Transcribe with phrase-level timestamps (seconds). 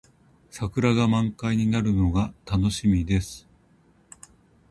[0.49, 3.47] 桜が満開になるのが楽しみです。